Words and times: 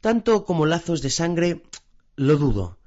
tanto 0.00 0.44
como 0.44 0.66
lazos 0.66 1.02
de 1.02 1.10
sangre, 1.10 1.62
lo 2.16 2.36
dudo. 2.36 2.78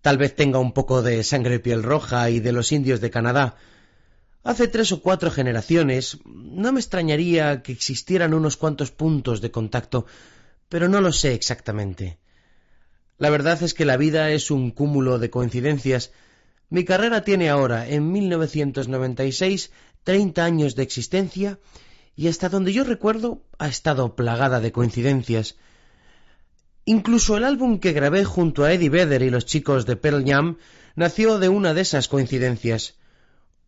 Tal 0.00 0.18
vez 0.18 0.34
tenga 0.34 0.58
un 0.58 0.72
poco 0.72 1.02
de 1.02 1.24
sangre 1.24 1.58
piel 1.60 1.82
roja 1.82 2.30
y 2.30 2.40
de 2.40 2.52
los 2.52 2.72
indios 2.72 3.00
de 3.00 3.10
Canadá. 3.10 3.56
Hace 4.44 4.68
tres 4.68 4.92
o 4.92 5.02
cuatro 5.02 5.30
generaciones 5.30 6.18
no 6.24 6.72
me 6.72 6.80
extrañaría 6.80 7.62
que 7.62 7.72
existieran 7.72 8.34
unos 8.34 8.56
cuantos 8.56 8.90
puntos 8.90 9.40
de 9.40 9.50
contacto, 9.50 10.06
pero 10.68 10.88
no 10.88 11.00
lo 11.00 11.12
sé 11.12 11.34
exactamente. 11.34 12.18
La 13.18 13.30
verdad 13.30 13.62
es 13.62 13.74
que 13.74 13.84
la 13.84 13.96
vida 13.96 14.30
es 14.30 14.50
un 14.50 14.70
cúmulo 14.70 15.18
de 15.18 15.30
coincidencias. 15.30 16.12
Mi 16.70 16.84
carrera 16.84 17.24
tiene 17.24 17.50
ahora, 17.50 17.88
en 17.88 18.12
1996, 18.12 19.72
treinta 20.04 20.44
años 20.44 20.76
de 20.76 20.84
existencia 20.84 21.58
y 22.14 22.28
hasta 22.28 22.48
donde 22.48 22.72
yo 22.72 22.84
recuerdo 22.84 23.42
ha 23.58 23.68
estado 23.68 24.14
plagada 24.14 24.60
de 24.60 24.72
coincidencias. 24.72 25.56
Incluso 26.88 27.36
el 27.36 27.44
álbum 27.44 27.80
que 27.80 27.92
grabé 27.92 28.24
junto 28.24 28.64
a 28.64 28.72
Eddie 28.72 28.88
Vedder 28.88 29.20
y 29.20 29.28
los 29.28 29.44
chicos 29.44 29.84
de 29.84 29.96
Pearl 29.96 30.24
Jam 30.26 30.56
nació 30.96 31.38
de 31.38 31.50
una 31.50 31.74
de 31.74 31.82
esas 31.82 32.08
coincidencias. 32.08 32.94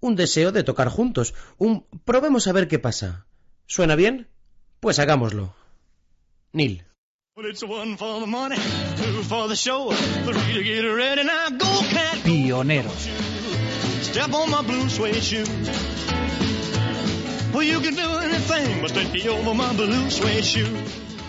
Un 0.01 0.17
deseo 0.17 0.53
de 0.53 0.65
tocar 0.65 0.89
juntos, 0.89 1.35
un 1.59 1.85
probemos 2.07 2.47
a 2.47 2.53
ver 2.53 2.67
qué 2.67 2.79
pasa. 2.79 3.27
¿Suena 3.67 3.95
bien? 3.95 4.29
Pues 4.81 4.99
hagámoslo. 4.99 5.55
Neil. 6.53 6.83
Pioneros. 12.25 13.11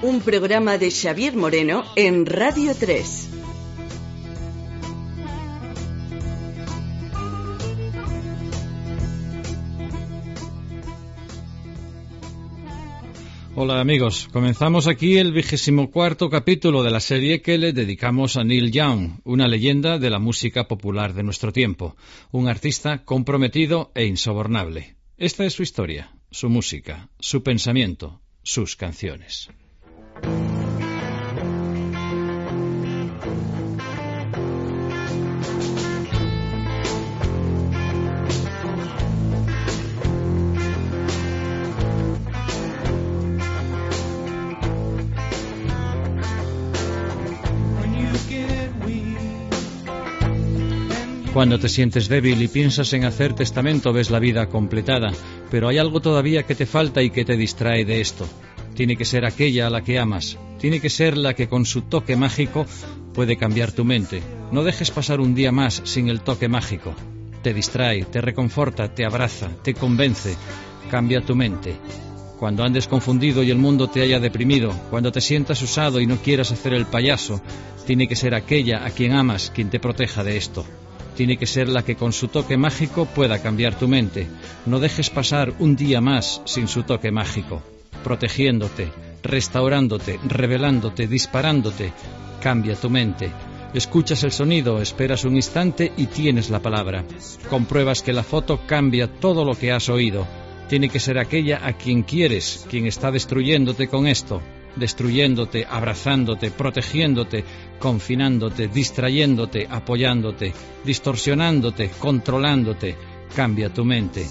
Un 0.03 0.19
programa 0.21 0.79
de 0.79 0.89
Xavier 0.89 1.35
Moreno 1.35 1.83
en 1.95 2.25
Radio 2.25 2.73
3. 2.73 3.29
Hola 13.53 13.79
amigos, 13.79 14.27
comenzamos 14.33 14.87
aquí 14.87 15.19
el 15.19 15.33
vigésimo 15.33 15.91
cuarto 15.91 16.31
capítulo 16.31 16.81
de 16.81 16.89
la 16.89 16.99
serie 16.99 17.43
que 17.43 17.59
le 17.59 17.71
dedicamos 17.71 18.37
a 18.37 18.43
Neil 18.43 18.71
Young, 18.71 19.19
una 19.23 19.47
leyenda 19.47 19.99
de 19.99 20.09
la 20.09 20.17
música 20.17 20.67
popular 20.67 21.13
de 21.13 21.21
nuestro 21.21 21.53
tiempo, 21.53 21.95
un 22.31 22.47
artista 22.47 23.03
comprometido 23.05 23.91
e 23.93 24.05
insobornable. 24.05 24.95
Esta 25.17 25.45
es 25.45 25.53
su 25.53 25.61
historia, 25.61 26.11
su 26.31 26.49
música, 26.49 27.09
su 27.19 27.43
pensamiento, 27.43 28.19
sus 28.41 28.75
canciones. 28.75 29.51
Cuando 51.33 51.57
te 51.57 51.69
sientes 51.69 52.09
débil 52.09 52.41
y 52.41 52.49
piensas 52.49 52.91
en 52.91 53.05
hacer 53.05 53.33
testamento 53.33 53.93
ves 53.93 54.11
la 54.11 54.19
vida 54.19 54.47
completada, 54.47 55.11
pero 55.49 55.69
hay 55.69 55.77
algo 55.77 56.01
todavía 56.01 56.43
que 56.43 56.55
te 56.55 56.65
falta 56.65 57.01
y 57.01 57.09
que 57.09 57.23
te 57.23 57.37
distrae 57.37 57.85
de 57.85 58.01
esto. 58.01 58.27
Tiene 58.75 58.95
que 58.95 59.05
ser 59.05 59.25
aquella 59.25 59.67
a 59.67 59.69
la 59.69 59.83
que 59.83 59.99
amas, 59.99 60.37
tiene 60.59 60.79
que 60.79 60.89
ser 60.89 61.17
la 61.17 61.33
que 61.33 61.49
con 61.49 61.65
su 61.65 61.81
toque 61.81 62.15
mágico 62.15 62.65
puede 63.13 63.35
cambiar 63.35 63.71
tu 63.71 63.83
mente. 63.83 64.21
No 64.51 64.63
dejes 64.63 64.91
pasar 64.91 65.19
un 65.19 65.35
día 65.35 65.51
más 65.51 65.81
sin 65.85 66.07
el 66.07 66.21
toque 66.21 66.47
mágico. 66.47 66.93
Te 67.41 67.53
distrae, 67.53 68.05
te 68.05 68.21
reconforta, 68.21 68.93
te 68.93 69.03
abraza, 69.03 69.49
te 69.63 69.73
convence, 69.73 70.35
cambia 70.89 71.21
tu 71.21 71.35
mente. 71.35 71.75
Cuando 72.39 72.63
andes 72.63 72.87
confundido 72.87 73.43
y 73.43 73.51
el 73.51 73.57
mundo 73.57 73.87
te 73.87 74.01
haya 74.01 74.19
deprimido, 74.19 74.71
cuando 74.89 75.11
te 75.11 75.21
sientas 75.21 75.61
usado 75.61 75.99
y 75.99 76.07
no 76.07 76.17
quieras 76.17 76.51
hacer 76.51 76.73
el 76.73 76.85
payaso, 76.85 77.41
tiene 77.85 78.07
que 78.07 78.15
ser 78.15 78.33
aquella 78.33 78.85
a 78.85 78.91
quien 78.91 79.13
amas 79.13 79.51
quien 79.53 79.69
te 79.69 79.79
proteja 79.79 80.23
de 80.23 80.37
esto 80.37 80.65
tiene 81.15 81.37
que 81.37 81.45
ser 81.45 81.67
la 81.67 81.83
que 81.83 81.97
con 81.97 82.13
su 82.13 82.29
toque 82.29 82.57
mágico 82.57 83.05
pueda 83.05 83.41
cambiar 83.41 83.77
tu 83.77 83.87
mente. 83.87 84.27
No 84.65 84.79
dejes 84.79 85.09
pasar 85.09 85.53
un 85.59 85.75
día 85.75 86.01
más 86.01 86.41
sin 86.45 86.67
su 86.67 86.83
toque 86.83 87.11
mágico, 87.11 87.61
protegiéndote, 88.03 88.91
restaurándote, 89.23 90.19
revelándote, 90.27 91.07
disparándote. 91.07 91.93
Cambia 92.41 92.75
tu 92.75 92.89
mente. 92.89 93.31
Escuchas 93.73 94.23
el 94.23 94.31
sonido, 94.31 94.81
esperas 94.81 95.23
un 95.23 95.35
instante 95.35 95.91
y 95.95 96.07
tienes 96.07 96.49
la 96.49 96.59
palabra. 96.59 97.05
Compruebas 97.49 98.01
que 98.01 98.13
la 98.13 98.23
foto 98.23 98.61
cambia 98.65 99.07
todo 99.07 99.45
lo 99.45 99.53
que 99.53 99.71
has 99.71 99.89
oído. 99.89 100.27
Tiene 100.67 100.89
que 100.89 100.99
ser 100.99 101.17
aquella 101.17 101.65
a 101.65 101.73
quien 101.73 102.03
quieres, 102.03 102.65
quien 102.69 102.87
está 102.87 103.11
destruyéndote 103.11 103.87
con 103.87 104.07
esto 104.07 104.41
destruyéndote, 104.75 105.65
abrazándote, 105.69 106.51
protegiéndote, 106.51 107.43
confinándote, 107.79 108.67
distrayéndote, 108.67 109.67
apoyándote, 109.69 110.53
distorsionándote, 110.85 111.89
controlándote. 111.99 112.95
Cambia 113.35 113.73
tu 113.73 113.85
mente. 113.85 114.25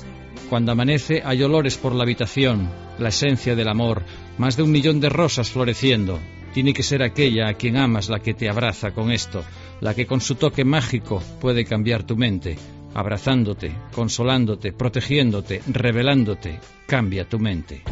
Cuando 0.49 0.73
amanece 0.73 1.23
hay 1.25 1.43
olores 1.43 1.77
por 1.77 1.95
la 1.95 2.03
habitación, 2.03 2.71
la 2.99 3.11
esencia 3.11 3.55
del 3.55 3.69
amor, 3.69 4.03
más 4.39 4.57
de 4.57 4.63
un 4.63 4.71
millón 4.71 5.01
de 5.01 5.09
rosas 5.09 5.51
floreciendo. 5.51 6.19
Tiene 6.53 6.75
que 6.75 6.83
ser 6.83 7.03
aquella 7.03 7.49
a 7.49 7.55
quien 7.55 7.77
amas 7.77 8.09
la 8.09 8.19
que 8.19 8.35
te 8.35 8.49
abraza 8.49 8.91
con 8.91 9.13
esto, 9.13 9.45
la 9.81 9.95
que 9.95 10.07
con 10.07 10.21
su 10.21 10.35
toque 10.35 10.65
mágico 10.65 11.23
puede 11.41 11.65
cambiar 11.65 12.03
tu 12.03 12.17
mente, 12.17 12.57
abrazándote, 12.95 13.73
consolándote, 13.95 14.73
protegiéndote, 14.73 15.63
revelándote. 15.69 16.59
Cambia 16.87 17.29
tu 17.29 17.39
mente. 17.39 17.83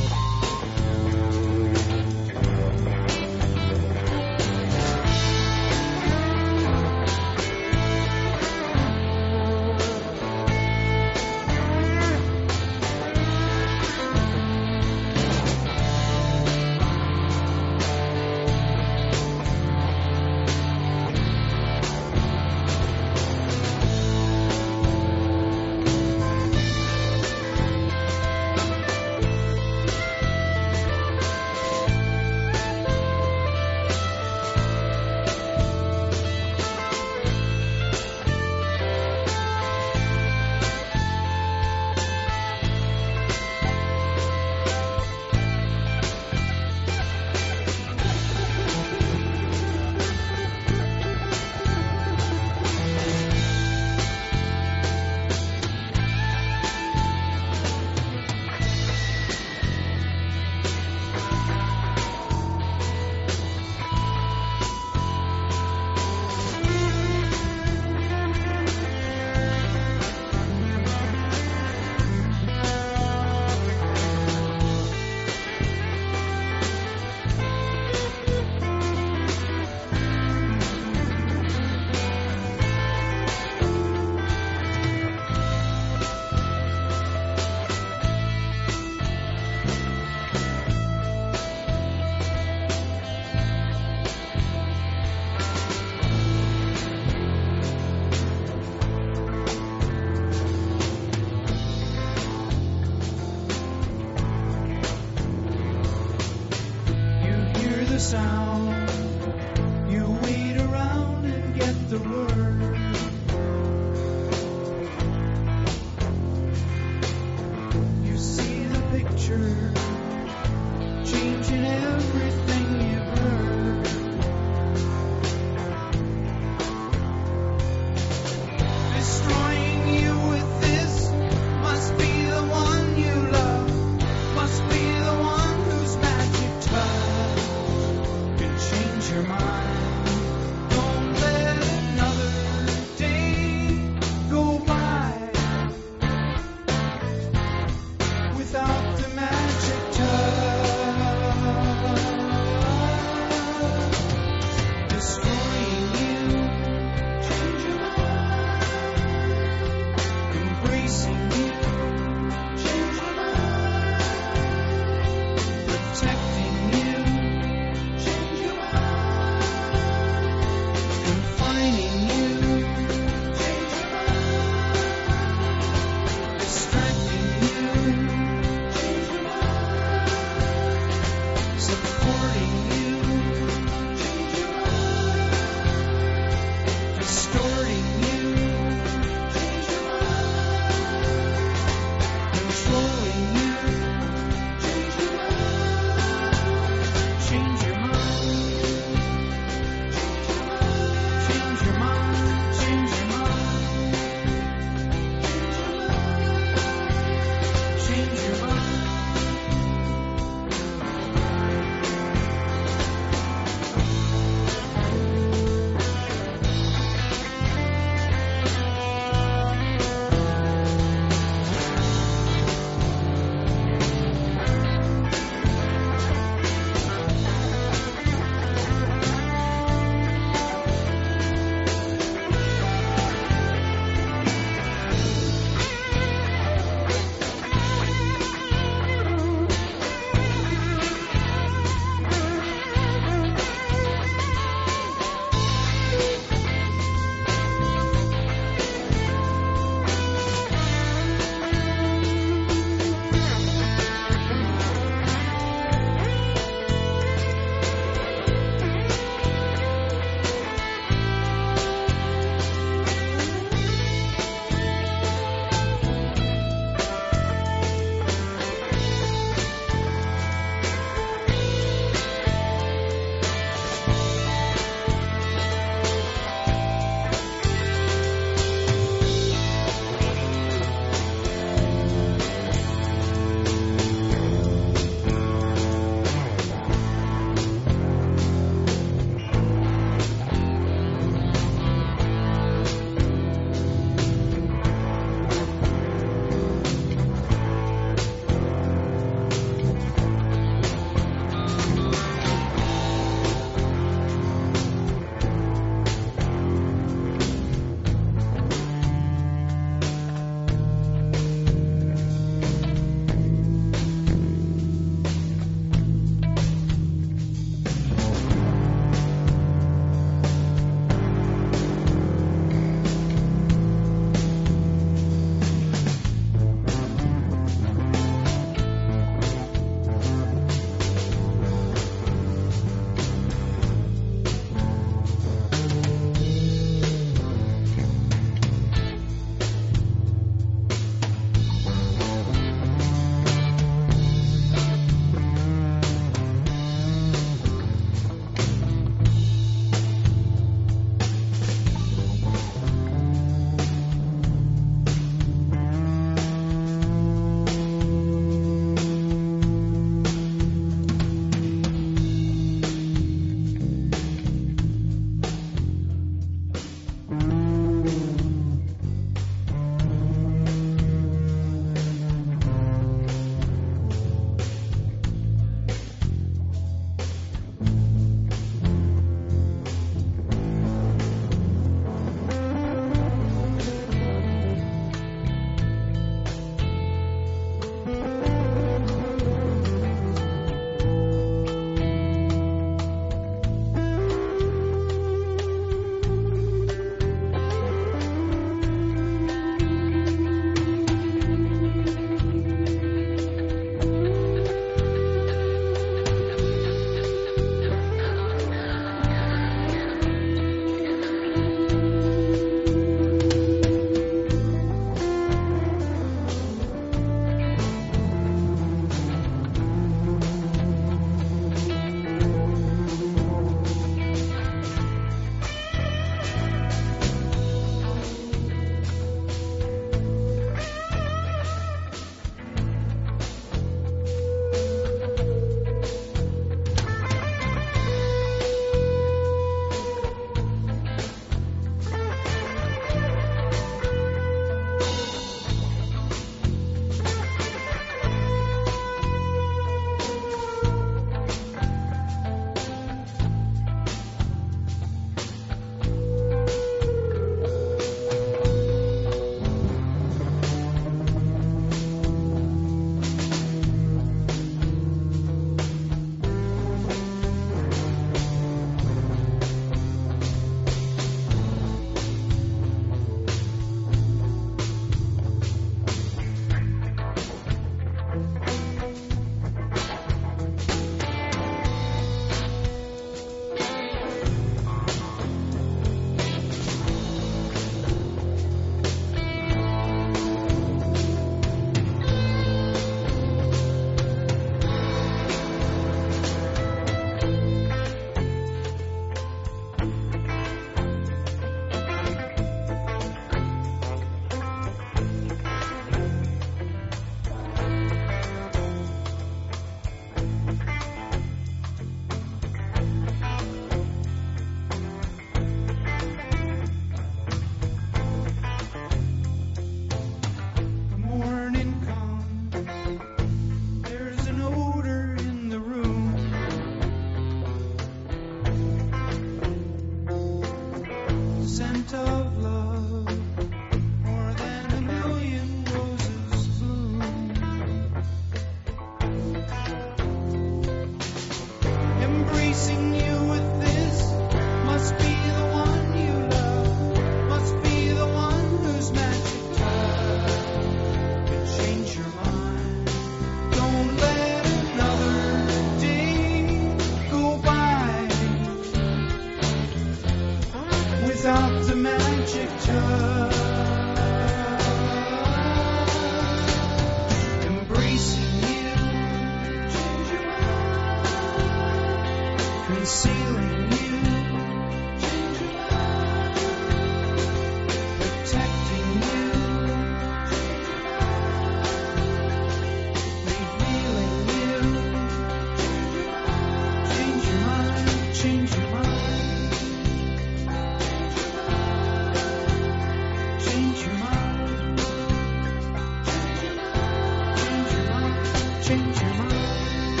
Change 598.64 598.98
your 598.98 599.14
mind. 599.14 600.00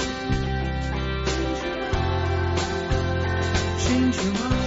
Change 3.78 4.16
your 4.16 4.32
mind. 4.32 4.63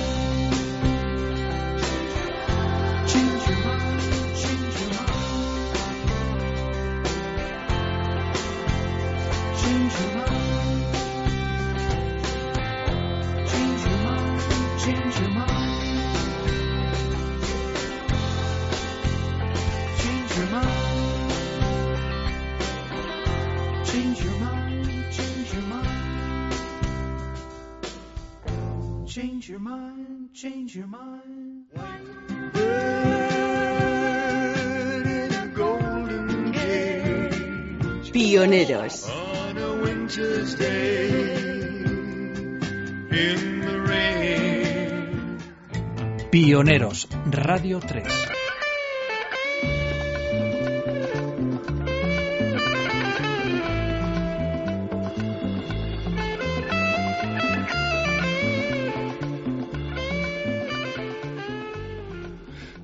Pioneros. 38.48 39.12
Pioneros, 46.32 47.10
Radio 47.30 47.80
3. 47.80 48.27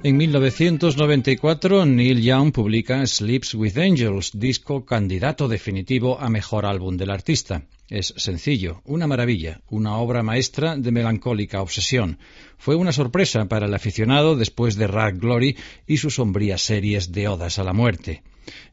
En 0.05 0.17
1994, 0.17 1.85
Neil 1.85 2.21
Young 2.21 2.51
publica 2.51 3.07
Sleeps 3.07 3.55
with 3.55 3.77
Angels, 3.77 4.31
disco 4.33 4.83
candidato 4.83 5.47
definitivo 5.47 6.19
a 6.19 6.27
mejor 6.27 6.65
álbum 6.65 6.97
del 6.97 7.09
artista. 7.09 7.63
Es 7.89 8.13
sencillo, 8.17 8.81
una 8.83 9.07
maravilla, 9.07 9.61
una 9.69 9.95
obra 9.95 10.21
maestra 10.21 10.75
de 10.75 10.91
melancólica 10.91 11.61
obsesión. 11.61 12.19
Fue 12.57 12.75
una 12.75 12.91
sorpresa 12.91 13.45
para 13.45 13.67
el 13.67 13.73
aficionado 13.73 14.35
después 14.35 14.75
de 14.75 14.87
Rag 14.87 15.19
Glory 15.19 15.55
y 15.87 15.95
sus 15.95 16.15
sombrías 16.15 16.61
series 16.61 17.13
de 17.13 17.29
odas 17.29 17.57
a 17.57 17.63
la 17.63 17.71
muerte. 17.71 18.23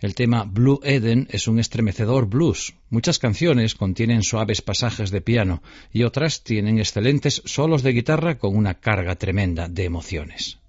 El 0.01 0.17
tema 0.17 0.43
Blue 0.43 0.81
Eden 0.83 1.29
es 1.31 1.47
un 1.47 1.61
estremecedor 1.61 2.27
blues. 2.27 2.75
Muchas 2.89 3.21
canciones 3.21 3.77
contienen 3.77 4.25
suaves 4.25 4.63
pasajes 4.63 5.13
de 5.13 5.21
piano 5.21 5.63
y 5.93 6.03
otras 6.03 6.43
tienen 6.43 6.81
excelentes 6.81 7.41
solos 7.45 7.85
de 7.85 7.93
guitarra 7.93 8.37
con 8.37 8.57
una 8.57 8.81
carga 8.81 9.15
tremenda 9.15 9.69
de 9.69 9.85
emociones. 9.85 10.61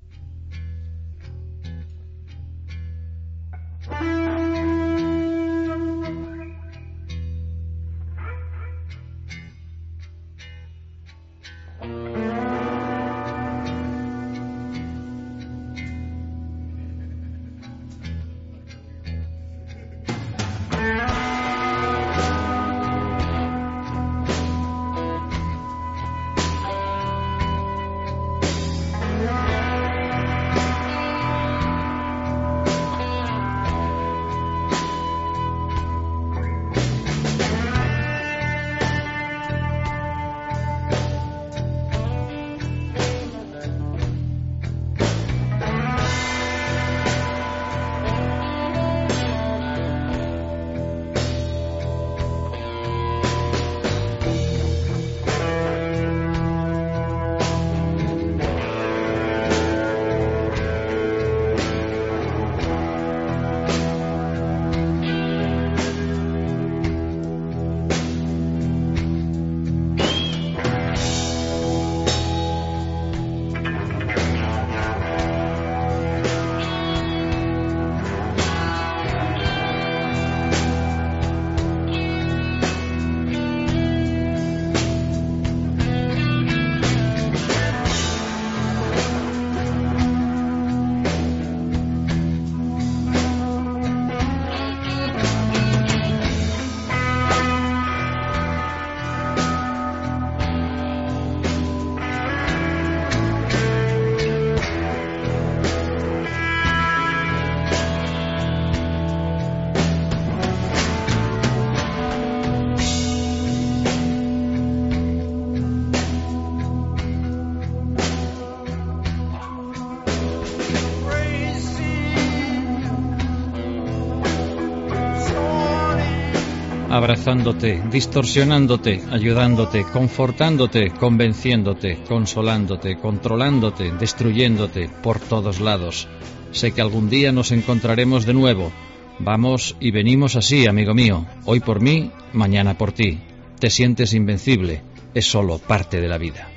Abrazándote, 127.11 127.83
distorsionándote, 127.91 129.01
ayudándote, 129.11 129.83
confortándote, 129.83 130.91
convenciéndote, 130.91 131.97
consolándote, 132.07 132.95
controlándote, 132.95 133.91
destruyéndote 133.91 134.87
por 135.03 135.19
todos 135.19 135.59
lados. 135.59 136.07
Sé 136.51 136.71
que 136.71 136.79
algún 136.79 137.09
día 137.09 137.33
nos 137.33 137.51
encontraremos 137.51 138.25
de 138.25 138.33
nuevo. 138.33 138.71
Vamos 139.19 139.75
y 139.81 139.91
venimos 139.91 140.37
así, 140.37 140.67
amigo 140.67 140.93
mío, 140.93 141.25
hoy 141.43 141.59
por 141.59 141.81
mí, 141.81 142.11
mañana 142.31 142.77
por 142.77 142.93
ti. 142.93 143.19
Te 143.59 143.69
sientes 143.69 144.13
invencible, 144.13 144.81
es 145.13 145.25
solo 145.25 145.57
parte 145.57 145.99
de 145.99 146.07
la 146.07 146.17
vida. 146.17 146.50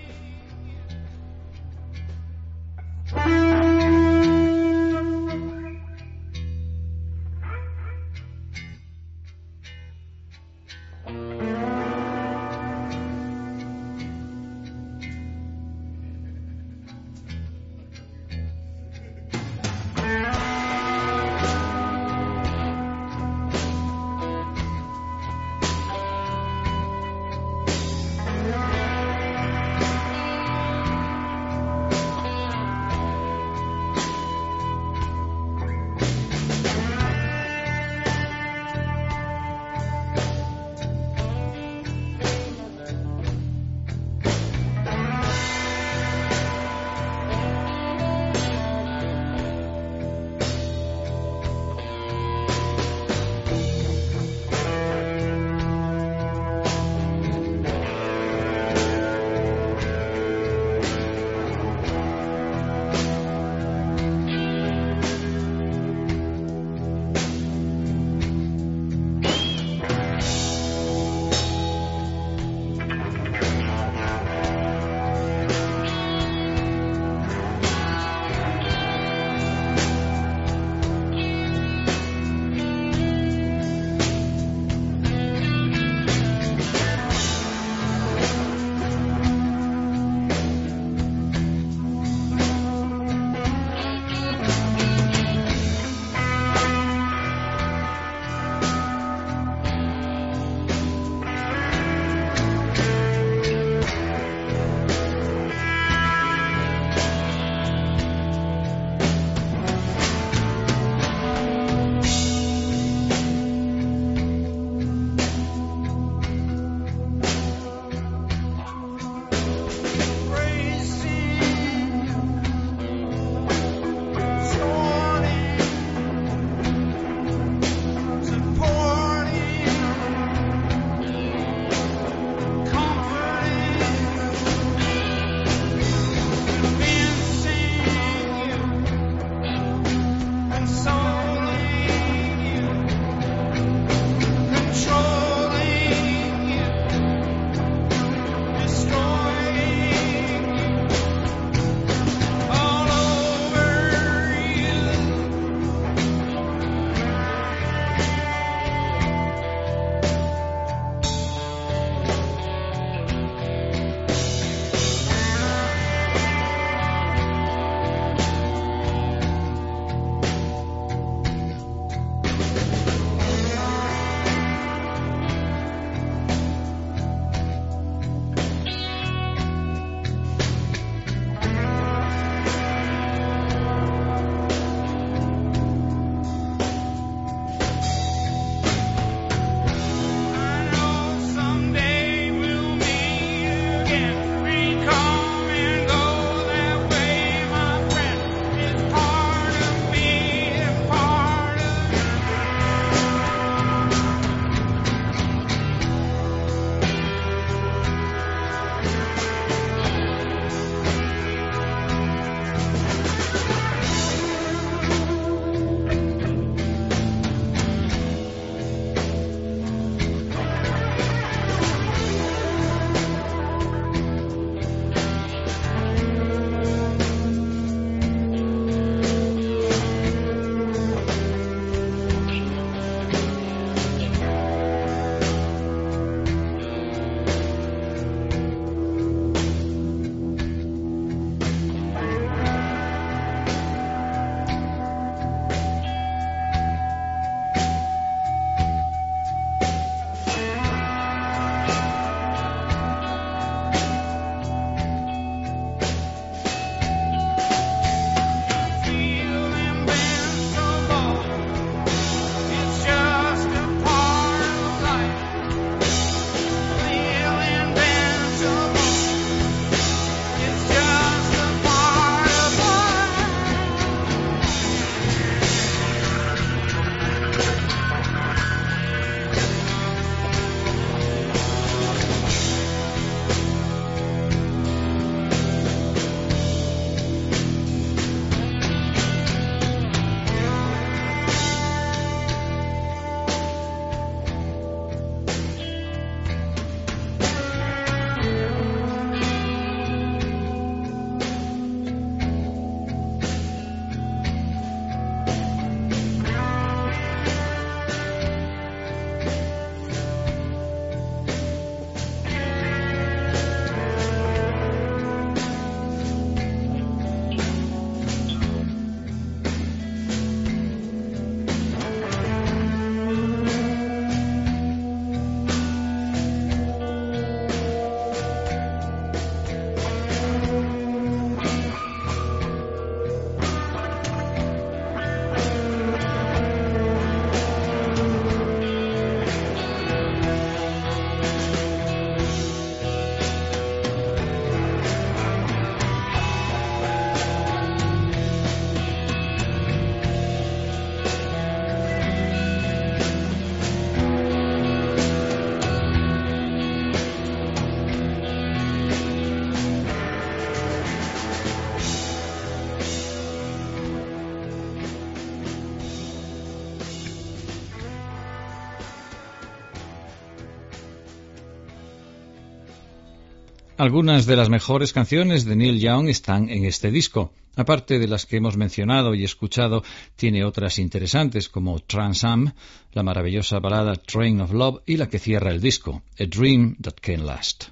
Algunas 373.85 374.25
de 374.25 374.35
las 374.35 374.49
mejores 374.49 374.94
canciones 374.94 375.44
de 375.44 375.57
Neil 375.57 375.79
Young 375.79 376.09
están 376.09 376.49
en 376.49 376.64
este 376.64 376.90
disco. 376.90 377.35
Aparte 377.55 377.99
de 377.99 378.09
las 378.09 378.25
que 378.25 378.38
hemos 378.38 378.57
mencionado 378.57 379.14
y 379.14 379.25
escuchado, 379.25 379.85
tiene 380.16 380.42
otras 380.42 380.79
interesantes 380.79 381.51
como 381.51 381.79
Trans 381.81 382.25
Am, 382.25 382.55
la 382.92 383.03
maravillosa 383.03 383.59
balada 383.59 383.97
Train 383.97 384.40
of 384.40 384.55
Love 384.55 384.81
y 384.87 384.97
la 384.97 385.11
que 385.11 385.18
cierra 385.18 385.51
el 385.51 385.61
disco, 385.61 386.03
A 386.18 386.25
Dream 386.25 386.77
That 386.81 386.94
Can 387.03 387.27
Last. 387.27 387.64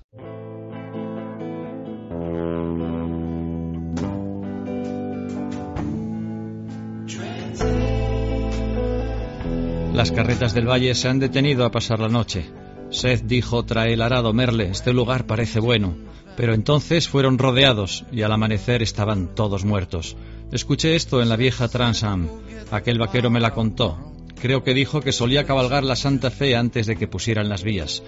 Las 9.94 10.12
carretas 10.12 10.53
del 10.53 10.68
valle 10.68 10.94
se 10.94 11.09
han 11.09 11.18
detenido 11.18 11.64
a 11.64 11.70
pasar 11.70 12.01
la 12.01 12.09
noche. 12.09 12.44
Seth 12.92 13.22
dijo 13.22 13.64
trae 13.64 13.94
el 13.94 14.02
arado 14.02 14.35
Merle, 14.35 14.68
este 14.68 14.92
lugar 14.92 15.26
parece 15.26 15.61
bueno. 15.61 15.94
Pero 16.37 16.55
entonces 16.55 17.09
fueron 17.09 17.38
rodeados 17.38 18.05
y 18.12 18.22
al 18.22 18.33
amanecer 18.33 18.83
estaban 18.83 19.35
todos 19.35 19.64
muertos. 19.64 20.16
Escuché 20.52 20.94
esto 20.94 21.22
en 21.22 21.31
la 21.31 21.37
vieja 21.37 21.68
Transam. 21.68 22.28
Aquel 22.70 22.98
vaquero 22.98 23.31
me 23.31 23.40
la 23.40 23.52
contó. 23.52 24.12
Creo 24.40 24.62
que 24.62 24.74
dijo 24.74 25.00
que 25.00 25.12
solía 25.12 25.44
cabalgar 25.44 25.85
la 25.85 25.96
Santa 25.96 26.31
Fe 26.31 26.55
antes 26.55 26.87
de 26.87 26.96
que 26.96 27.09
pusieran 27.09 27.48
las 27.48 27.62
vías. 27.62 28.02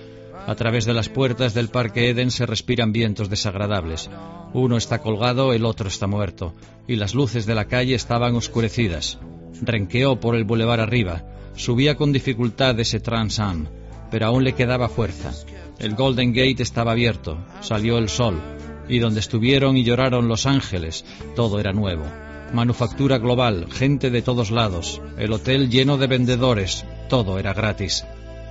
A 0.46 0.54
través 0.54 0.84
de 0.84 0.92
las 0.92 1.08
puertas 1.08 1.54
del 1.54 1.68
Parque 1.68 2.10
Eden 2.10 2.30
se 2.30 2.44
respiran 2.44 2.92
vientos 2.92 3.30
desagradables. 3.30 4.10
Uno 4.52 4.76
está 4.76 5.00
colgado, 5.00 5.54
el 5.54 5.64
otro 5.64 5.88
está 5.88 6.06
muerto, 6.06 6.54
y 6.86 6.96
las 6.96 7.14
luces 7.14 7.46
de 7.46 7.54
la 7.54 7.66
calle 7.66 7.94
estaban 7.94 8.34
oscurecidas. 8.34 9.18
Renqueó 9.62 10.20
por 10.20 10.36
el 10.36 10.44
bulevar 10.44 10.80
arriba. 10.80 11.24
Subía 11.56 11.96
con 11.96 12.12
dificultad 12.12 12.78
ese 12.80 13.00
Transam 13.00 13.68
pero 14.14 14.26
aún 14.26 14.44
le 14.44 14.52
quedaba 14.52 14.88
fuerza. 14.88 15.32
El 15.80 15.96
Golden 15.96 16.32
Gate 16.32 16.62
estaba 16.62 16.92
abierto, 16.92 17.36
salió 17.62 17.98
el 17.98 18.08
sol, 18.08 18.40
y 18.88 19.00
donde 19.00 19.18
estuvieron 19.18 19.76
y 19.76 19.82
lloraron 19.82 20.28
los 20.28 20.46
ángeles, 20.46 21.04
todo 21.34 21.58
era 21.58 21.72
nuevo. 21.72 22.04
Manufactura 22.52 23.18
global, 23.18 23.66
gente 23.72 24.10
de 24.10 24.22
todos 24.22 24.52
lados, 24.52 25.02
el 25.18 25.32
hotel 25.32 25.68
lleno 25.68 25.96
de 25.96 26.06
vendedores, 26.06 26.86
todo 27.08 27.40
era 27.40 27.54
gratis. 27.54 28.04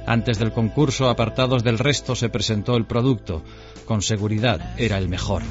Antes 0.06 0.38
del 0.38 0.52
concurso, 0.52 1.08
apartados 1.08 1.64
del 1.64 1.80
resto, 1.80 2.14
se 2.14 2.28
presentó 2.28 2.76
el 2.76 2.86
producto. 2.86 3.42
Con 3.86 4.02
seguridad, 4.02 4.78
era 4.78 4.98
el 4.98 5.08
mejor. 5.08 5.44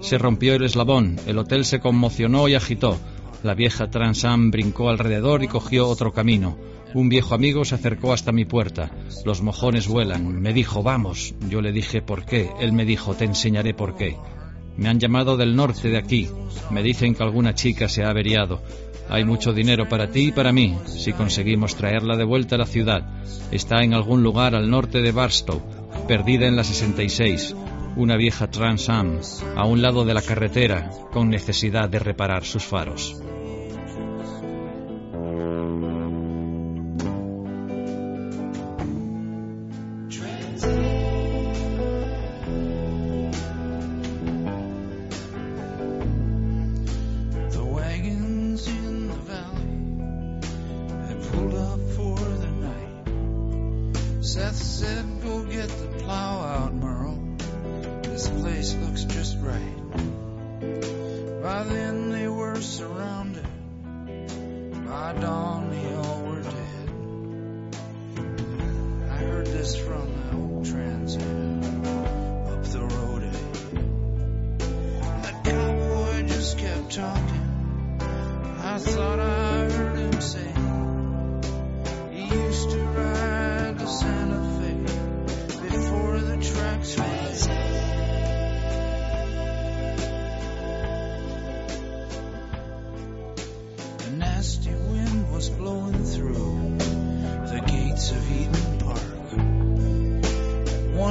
Se 0.00 0.18
rompió 0.18 0.56
el 0.56 0.64
eslabón, 0.64 1.20
el 1.28 1.38
hotel 1.38 1.64
se 1.64 1.78
conmocionó 1.78 2.48
y 2.48 2.56
agitó. 2.56 2.98
La 3.44 3.54
vieja 3.54 3.88
Transam 3.88 4.50
brincó 4.50 4.88
alrededor 4.88 5.44
y 5.44 5.46
cogió 5.46 5.86
otro 5.86 6.12
camino. 6.12 6.58
Un 6.94 7.08
viejo 7.08 7.34
amigo 7.34 7.64
se 7.64 7.74
acercó 7.74 8.12
hasta 8.12 8.32
mi 8.32 8.44
puerta. 8.44 8.90
Los 9.24 9.40
mojones 9.40 9.88
vuelan. 9.88 10.40
Me 10.42 10.52
dijo, 10.52 10.82
vamos. 10.82 11.34
Yo 11.48 11.62
le 11.62 11.72
dije, 11.72 12.02
¿por 12.02 12.26
qué? 12.26 12.50
Él 12.60 12.72
me 12.72 12.84
dijo, 12.84 13.14
te 13.14 13.24
enseñaré 13.24 13.72
por 13.72 13.96
qué. 13.96 14.16
Me 14.76 14.88
han 14.88 15.00
llamado 15.00 15.36
del 15.36 15.56
norte 15.56 15.88
de 15.88 15.96
aquí. 15.96 16.28
Me 16.70 16.82
dicen 16.82 17.14
que 17.14 17.22
alguna 17.22 17.54
chica 17.54 17.88
se 17.88 18.04
ha 18.04 18.10
averiado. 18.10 18.62
Hay 19.08 19.24
mucho 19.24 19.52
dinero 19.52 19.88
para 19.88 20.10
ti 20.10 20.28
y 20.28 20.32
para 20.32 20.52
mí, 20.52 20.76
si 20.86 21.12
conseguimos 21.12 21.76
traerla 21.76 22.16
de 22.16 22.24
vuelta 22.24 22.56
a 22.56 22.58
la 22.58 22.66
ciudad. 22.66 23.22
Está 23.50 23.82
en 23.82 23.94
algún 23.94 24.22
lugar 24.22 24.54
al 24.54 24.70
norte 24.70 25.00
de 25.00 25.12
Barstow, 25.12 25.62
perdida 26.06 26.46
en 26.46 26.56
la 26.56 26.64
66. 26.64 27.54
Una 27.96 28.16
vieja 28.16 28.50
Trans 28.50 28.88
Am, 28.88 29.18
a 29.56 29.66
un 29.66 29.82
lado 29.82 30.04
de 30.04 30.14
la 30.14 30.22
carretera, 30.22 30.90
con 31.12 31.28
necesidad 31.28 31.88
de 31.90 31.98
reparar 31.98 32.44
sus 32.44 32.64
faros. 32.64 33.22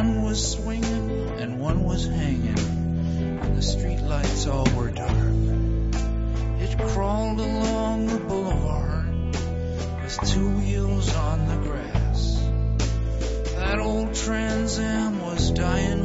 One 0.01 0.23
was 0.23 0.53
swinging 0.53 1.29
and 1.41 1.59
one 1.59 1.83
was 1.83 2.07
hanging, 2.07 2.57
and 2.57 3.55
the 3.55 3.61
street 3.61 4.01
lights 4.01 4.47
all 4.47 4.65
were 4.75 4.89
dark. 4.89 5.35
It 6.59 6.75
crawled 6.79 7.39
along 7.39 8.07
the 8.07 8.17
boulevard 8.17 9.35
with 10.01 10.19
two 10.25 10.49
wheels 10.57 11.15
on 11.15 11.47
the 11.47 11.55
grass. 11.57 12.43
That 13.57 13.77
old 13.77 14.15
Trans 14.15 14.79
Am 14.79 15.21
was 15.21 15.51
dying 15.51 16.00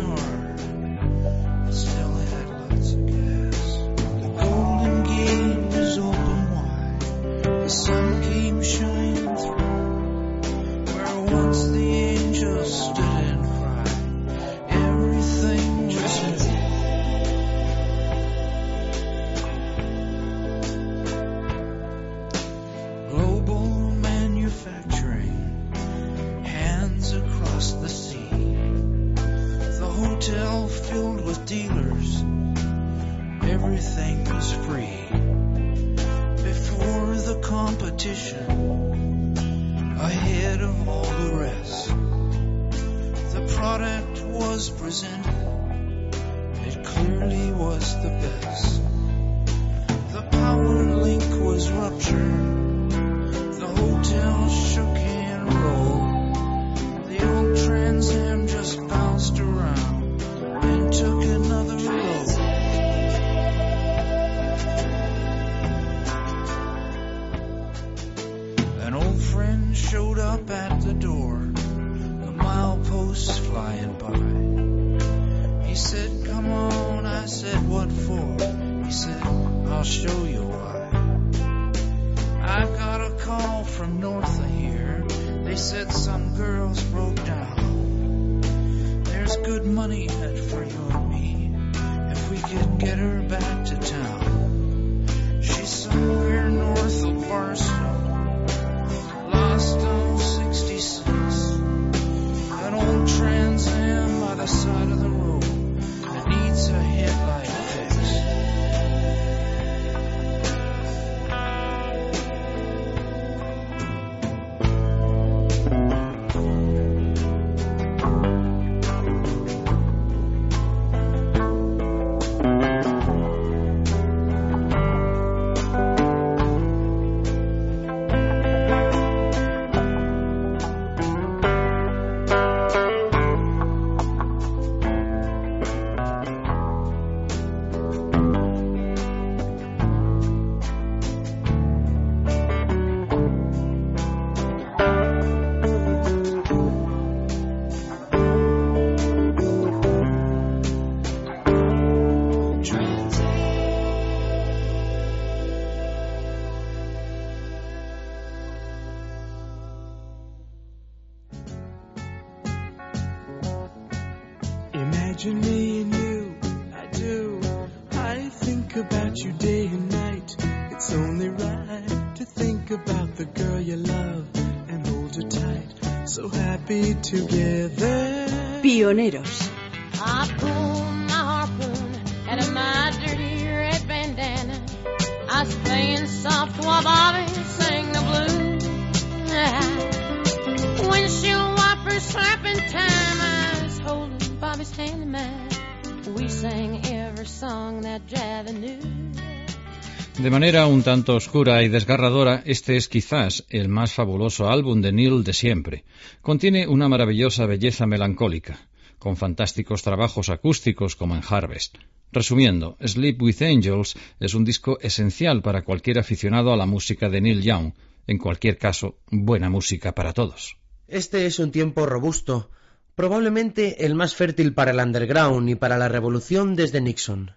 manera 200.46 200.68
un 200.68 200.85
tanto 200.85 201.16
oscura 201.16 201.64
y 201.64 201.68
desgarradora, 201.68 202.40
este 202.46 202.76
es 202.76 202.87
quizás 202.87 203.44
el 203.48 203.68
más 203.68 203.92
fabuloso 203.92 204.48
álbum 204.48 204.80
de 204.80 204.92
Neil 204.92 205.24
de 205.24 205.32
siempre. 205.32 205.82
Contiene 206.22 206.68
una 206.68 206.88
maravillosa 206.88 207.46
belleza 207.46 207.85
melancólica, 207.85 208.68
con 209.00 209.16
fantásticos 209.16 209.82
trabajos 209.82 210.28
acústicos 210.28 210.94
como 210.94 211.16
en 211.16 211.22
Harvest. 211.28 211.78
Resumiendo, 212.12 212.76
Sleep 212.80 213.20
with 213.20 213.42
Angels 213.42 213.96
es 214.21 214.35
un 214.35 214.44
disco 214.44 214.79
esencial 214.81 215.42
para 215.42 215.62
cualquier 215.62 215.98
aficionado 215.98 216.52
a 216.52 216.56
la 216.56 216.66
música 216.66 217.08
de 217.08 217.23
Neil 217.23 217.42
Young. 217.42 217.73
En 218.06 218.18
cualquier 218.18 218.56
caso, 218.56 218.98
buena 219.10 219.50
música 219.50 219.96
para 219.96 220.12
todos. 220.12 220.58
Este 220.87 221.27
es 221.27 221.40
un 221.40 221.50
tiempo 221.50 221.87
robusto, 221.87 222.50
probablemente 222.94 223.85
el 223.85 223.96
más 223.96 224.14
fértil 224.14 224.54
para 224.54 224.71
el 224.71 224.79
underground 224.79 225.50
y 225.50 225.56
para 225.56 225.77
la 225.77 225.88
revolución 225.88 226.54
desde 226.54 226.81
Nixon. 226.81 227.33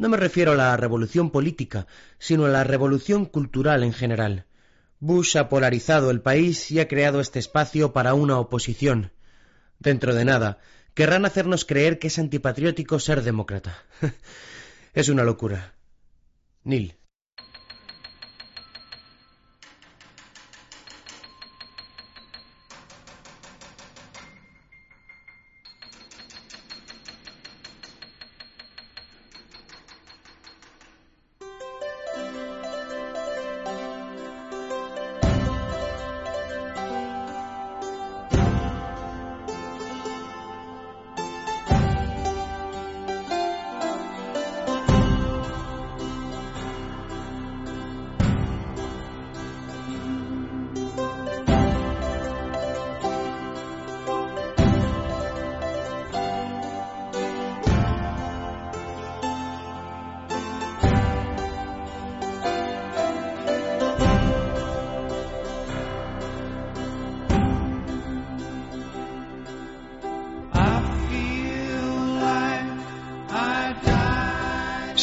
No 0.00 0.08
me 0.08 0.16
refiero 0.16 0.52
a 0.52 0.54
la 0.54 0.74
revolución 0.78 1.28
política, 1.30 1.86
sino 2.18 2.46
a 2.46 2.48
la 2.48 2.64
revolución 2.64 3.26
cultural 3.26 3.84
en 3.84 3.92
general. 3.92 4.46
Bush 4.98 5.36
ha 5.36 5.50
polarizado 5.50 6.10
el 6.10 6.22
país 6.22 6.70
y 6.70 6.80
ha 6.80 6.88
creado 6.88 7.20
este 7.20 7.38
espacio 7.38 7.92
para 7.92 8.14
una 8.14 8.38
oposición. 8.38 9.12
Dentro 9.78 10.14
de 10.14 10.24
nada, 10.24 10.58
querrán 10.94 11.26
hacernos 11.26 11.66
creer 11.66 11.98
que 11.98 12.06
es 12.06 12.18
antipatriótico 12.18 12.98
ser 12.98 13.22
demócrata. 13.22 13.76
es 14.94 15.10
una 15.10 15.22
locura. 15.22 15.74
Neil. 16.64 16.99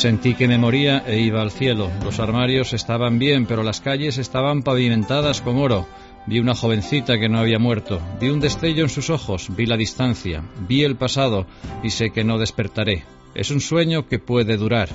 Sentí 0.07 0.35
que 0.35 0.47
me 0.47 0.57
moría 0.57 1.03
e 1.05 1.19
iba 1.19 1.41
al 1.41 1.51
cielo. 1.51 1.91
Los 2.01 2.21
armarios 2.21 2.71
estaban 2.71 3.19
bien, 3.19 3.45
pero 3.45 3.61
las 3.61 3.81
calles 3.81 4.17
estaban 4.17 4.63
pavimentadas 4.63 5.41
con 5.41 5.57
oro. 5.57 5.85
Vi 6.27 6.39
una 6.39 6.55
jovencita 6.55 7.19
que 7.19 7.27
no 7.27 7.39
había 7.39 7.59
muerto. 7.59 7.99
Vi 8.21 8.29
un 8.29 8.39
destello 8.39 8.83
en 8.83 8.89
sus 8.89 9.09
ojos. 9.09 9.49
Vi 9.53 9.65
la 9.65 9.75
distancia. 9.75 10.45
Vi 10.65 10.85
el 10.85 10.95
pasado 10.95 11.45
y 11.83 11.89
sé 11.89 12.11
que 12.11 12.23
no 12.23 12.37
despertaré. 12.37 13.03
Es 13.35 13.51
un 13.51 13.59
sueño 13.59 14.07
que 14.07 14.17
puede 14.17 14.55
durar. 14.55 14.87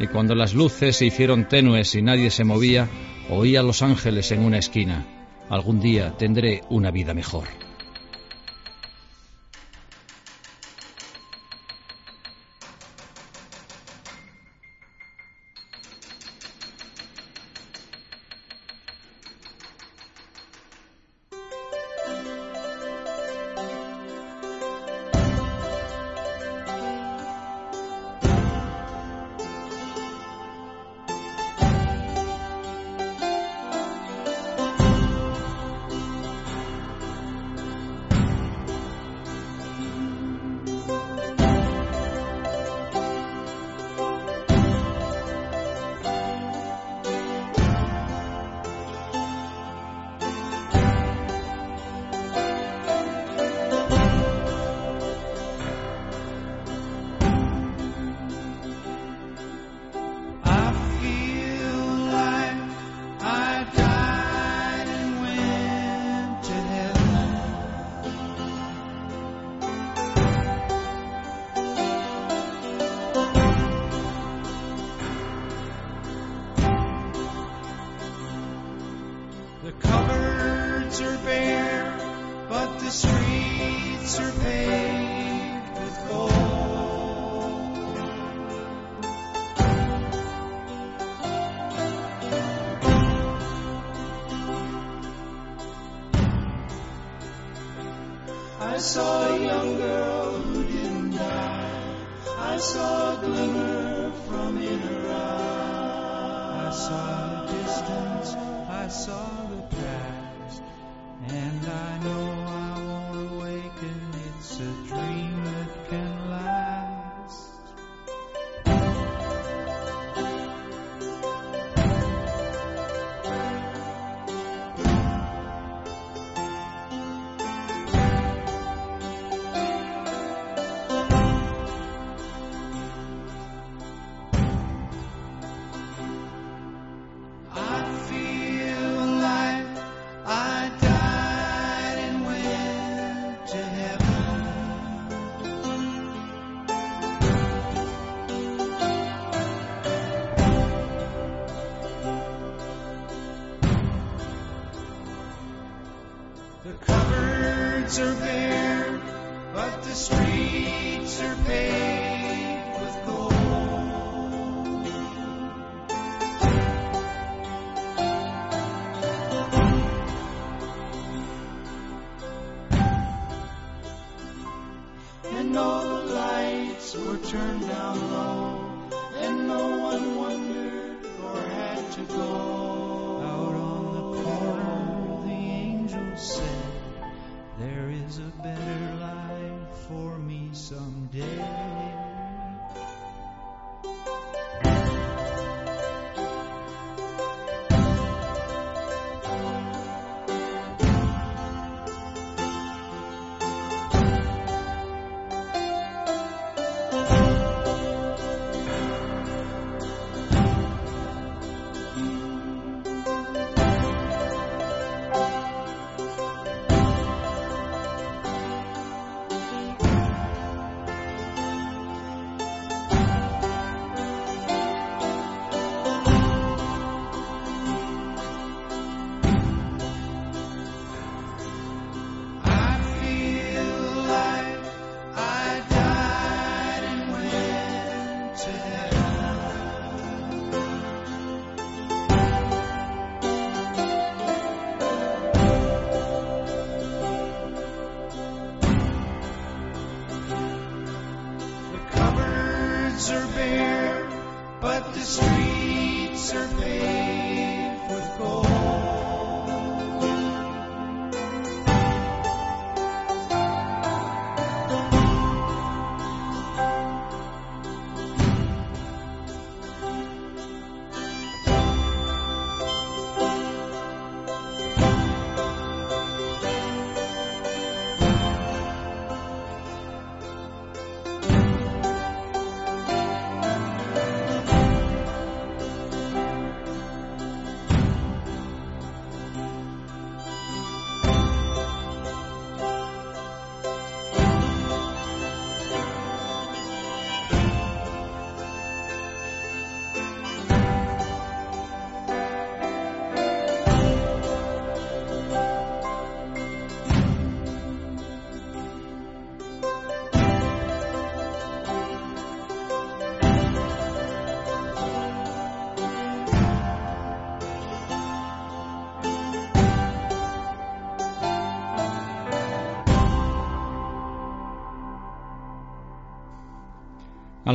Y 0.00 0.08
cuando 0.08 0.34
las 0.34 0.52
luces 0.52 0.96
se 0.96 1.06
hicieron 1.06 1.46
tenues 1.46 1.94
y 1.94 2.02
nadie 2.02 2.30
se 2.30 2.42
movía, 2.42 2.88
oí 3.30 3.54
a 3.54 3.62
los 3.62 3.82
ángeles 3.82 4.32
en 4.32 4.44
una 4.44 4.58
esquina. 4.58 5.06
Algún 5.48 5.78
día 5.78 6.16
tendré 6.18 6.62
una 6.70 6.90
vida 6.90 7.14
mejor. 7.14 7.65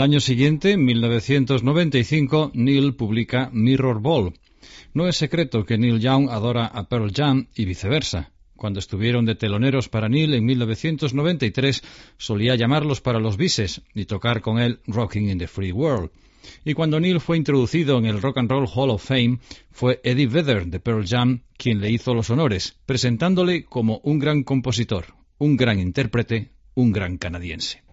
Al 0.02 0.06
año 0.06 0.20
siguiente, 0.20 0.72
en 0.72 0.84
1995, 0.84 2.54
Neil 2.56 2.96
publica 2.96 3.52
Mirror 3.54 4.02
Ball. 4.02 4.34
No 4.96 5.08
es 5.08 5.16
secreto 5.16 5.64
que 5.64 5.78
Neil 5.78 6.00
Young 6.00 6.28
adora 6.32 6.66
a 6.66 6.90
Pearl 6.90 7.12
Jam 7.14 7.46
y 7.56 7.66
viceversa. 7.66 8.32
Cuando 8.56 8.80
estuvieron 8.80 9.26
de 9.26 9.36
teloneros 9.36 9.90
para 9.90 10.10
Neil 10.10 10.34
en 10.34 10.44
1993, 10.44 11.84
solía 12.18 12.56
llamarlos 12.56 13.00
para 13.00 13.20
los 13.20 13.38
bises 13.38 13.84
y 13.94 14.06
tocar 14.06 14.42
con 14.42 14.58
él 14.58 14.80
Rocking 14.88 15.30
in 15.30 15.38
the 15.38 15.48
Free 15.48 15.72
World. 15.72 16.10
Y 16.66 16.74
cuando 16.74 17.00
Neil 17.00 17.20
fue 17.20 17.38
introducido 17.38 18.00
en 18.00 18.08
el 18.08 18.24
Rock 18.24 18.40
and 18.40 18.50
Roll 18.50 18.70
Hall 18.74 18.90
of 18.90 19.06
Fame, 19.06 19.38
fue 19.70 20.02
Eddie 20.04 20.26
Vedder 20.26 20.66
de 20.66 20.80
Pearl 20.80 21.06
Jam 21.08 21.44
quien 21.58 21.80
le 21.80 21.92
hizo 21.92 22.16
los 22.16 22.32
honores, 22.32 22.76
presentándole 22.88 23.66
como 23.66 24.02
un 24.04 24.18
gran 24.18 24.42
compositor, 24.42 25.14
un 25.38 25.58
gran 25.58 25.80
intérprete, 25.80 26.50
un 26.74 26.92
gran 26.92 27.20
canadiense. 27.20 27.84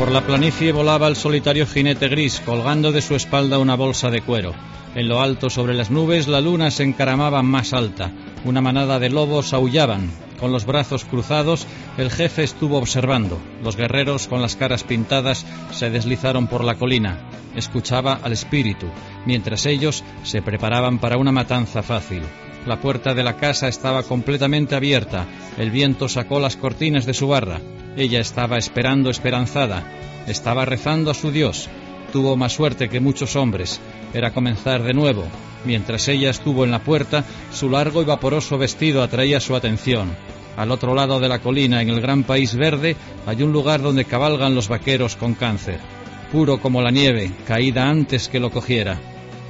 Por 0.00 0.12
la 0.12 0.22
planicie 0.22 0.72
volaba 0.72 1.08
el 1.08 1.14
solitario 1.14 1.66
jinete 1.66 2.08
gris, 2.08 2.40
colgando 2.40 2.90
de 2.90 3.02
su 3.02 3.14
espalda 3.14 3.58
una 3.58 3.76
bolsa 3.76 4.10
de 4.10 4.22
cuero. 4.22 4.54
En 4.94 5.10
lo 5.10 5.20
alto, 5.20 5.50
sobre 5.50 5.74
las 5.74 5.90
nubes, 5.90 6.26
la 6.26 6.40
luna 6.40 6.70
se 6.70 6.84
encaramaba 6.84 7.42
más 7.42 7.74
alta. 7.74 8.10
Una 8.46 8.62
manada 8.62 8.98
de 8.98 9.10
lobos 9.10 9.52
aullaban. 9.52 10.10
Con 10.40 10.52
los 10.52 10.64
brazos 10.64 11.04
cruzados, 11.04 11.66
el 11.98 12.10
jefe 12.10 12.44
estuvo 12.44 12.78
observando. 12.78 13.38
Los 13.62 13.76
guerreros, 13.76 14.26
con 14.26 14.40
las 14.40 14.56
caras 14.56 14.84
pintadas, 14.84 15.44
se 15.70 15.90
deslizaron 15.90 16.46
por 16.46 16.64
la 16.64 16.76
colina. 16.76 17.28
Escuchaba 17.54 18.20
al 18.22 18.32
espíritu, 18.32 18.86
mientras 19.26 19.66
ellos 19.66 20.02
se 20.22 20.40
preparaban 20.40 20.98
para 20.98 21.18
una 21.18 21.30
matanza 21.30 21.82
fácil. 21.82 22.22
La 22.64 22.80
puerta 22.80 23.12
de 23.12 23.22
la 23.22 23.36
casa 23.36 23.68
estaba 23.68 24.02
completamente 24.02 24.74
abierta. 24.74 25.26
El 25.58 25.70
viento 25.70 26.08
sacó 26.08 26.40
las 26.40 26.56
cortinas 26.56 27.04
de 27.04 27.12
su 27.12 27.28
barra. 27.28 27.60
Ella 27.96 28.20
estaba 28.20 28.56
esperando 28.58 29.10
esperanzada. 29.10 29.84
Estaba 30.26 30.64
rezando 30.64 31.10
a 31.10 31.14
su 31.14 31.30
Dios. 31.30 31.68
Tuvo 32.12 32.36
más 32.36 32.52
suerte 32.52 32.88
que 32.88 33.00
muchos 33.00 33.36
hombres. 33.36 33.80
Era 34.14 34.32
comenzar 34.32 34.82
de 34.82 34.94
nuevo. 34.94 35.24
Mientras 35.64 36.08
ella 36.08 36.30
estuvo 36.30 36.64
en 36.64 36.70
la 36.70 36.82
puerta, 36.82 37.24
su 37.52 37.68
largo 37.68 38.00
y 38.02 38.04
vaporoso 38.04 38.58
vestido 38.58 39.02
atraía 39.02 39.40
su 39.40 39.54
atención. 39.54 40.16
Al 40.56 40.70
otro 40.70 40.94
lado 40.94 41.20
de 41.20 41.28
la 41.28 41.40
colina, 41.40 41.82
en 41.82 41.90
el 41.90 42.00
gran 42.00 42.24
país 42.24 42.54
verde, 42.54 42.96
hay 43.26 43.42
un 43.42 43.52
lugar 43.52 43.82
donde 43.82 44.04
cabalgan 44.04 44.54
los 44.54 44.68
vaqueros 44.68 45.16
con 45.16 45.34
cáncer. 45.34 45.78
Puro 46.32 46.60
como 46.60 46.82
la 46.82 46.90
nieve, 46.90 47.32
caída 47.46 47.88
antes 47.88 48.28
que 48.28 48.40
lo 48.40 48.50
cogiera. 48.50 48.98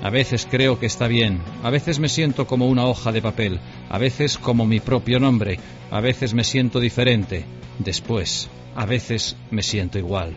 A 0.03 0.11
veces 0.11 0.47
creo 0.51 0.79
que 0.79 0.87
está 0.87 1.09
bien, 1.09 1.41
a 1.63 1.71
veces 1.71 1.99
me 1.99 2.09
siento 2.09 2.47
como 2.47 2.67
una 2.69 2.87
hoja 2.87 3.13
de 3.13 3.21
papel, 3.21 3.61
a 3.91 3.99
veces 3.99 4.39
como 4.39 4.67
mi 4.67 4.81
propio 4.81 5.21
nombre, 5.21 5.59
a 5.91 6.01
veces 6.01 6.33
me 6.33 6.45
siento 6.45 6.81
diferente, 6.81 7.45
después, 7.79 8.49
a 8.75 8.87
veces 8.87 9.37
me 9.51 9.63
siento 9.63 9.99
igual. 9.99 10.35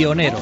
You. 0.00 0.40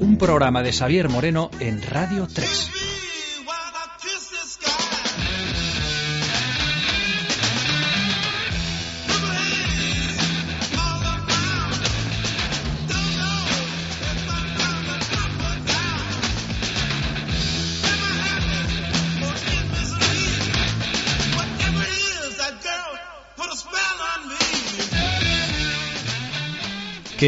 un 0.00 0.18
programa 0.18 0.62
de 0.62 0.72
Xavier 0.72 1.08
Moreno 1.08 1.50
en 1.60 1.82
Radio 1.82 2.26
3. 2.26 2.77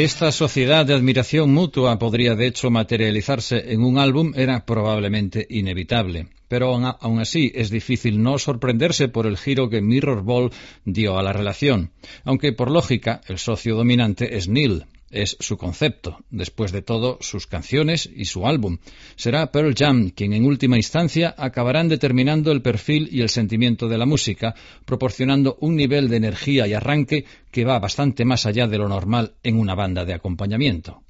Esta 0.03 0.33
sociedad 0.33 0.87
de 0.87 0.95
admiración 0.95 1.53
mutua 1.53 1.99
podría 1.99 2.35
de 2.35 2.47
hecho 2.47 2.71
materializarse 2.71 3.75
en 3.75 3.85
un 3.85 3.99
álbum 3.99 4.33
era 4.35 4.65
probablemente 4.65 5.47
inevitable. 5.51 6.29
Pero 6.49 6.73
aún 6.73 7.21
así 7.21 7.53
es 7.55 7.69
difícil 7.69 8.23
no 8.23 8.39
sorprenderse 8.39 9.09
por 9.09 9.27
el 9.27 9.37
giro 9.37 9.69
que 9.69 9.83
Mirror 9.83 10.23
Ball 10.23 10.53
dio 10.87 11.19
a 11.19 11.23
la 11.23 11.35
relación, 11.35 11.91
aunque 12.25 12.55
por 12.55 12.71
lógica 12.71 13.21
el 13.29 13.37
socio 13.37 13.77
dominante 13.77 14.39
es 14.39 14.49
Neil, 14.49 14.87
es 15.11 15.37
su 15.41 15.57
concepto, 15.57 16.19
después 16.31 16.73
de 16.73 16.83
todo 16.83 17.19
sus 17.21 17.47
canciones 17.47 18.09
y 18.15 18.27
su 18.27 18.47
álbum. 18.47 18.79
Será 19.17 19.51
Pearl 19.51 19.75
Jam 19.77 20.11
quien 20.11 20.33
en 20.33 20.45
última 20.45 20.77
instancia 20.77 21.35
acabarán 21.37 21.89
determinando 21.89 22.53
el 22.53 22.63
perfil 22.63 23.09
y 23.11 23.21
el 23.21 23.29
sentimiento 23.29 23.89
de 23.89 23.99
la 23.99 24.07
música, 24.07 24.55
proporcionando 24.85 25.57
un 25.61 25.77
nivel 25.77 26.09
de 26.09 26.17
energía 26.17 26.67
y 26.67 26.75
arranque 26.75 27.25
que 27.51 27.65
va 27.65 27.79
bastante 27.79 28.25
más 28.25 28.47
allá 28.47 28.67
de 28.67 28.79
lo 28.79 28.89
normal 28.89 29.35
en 29.43 29.59
una 29.59 29.75
banda 29.75 30.05
de 30.05 30.15
acompañamiento. 30.15 31.03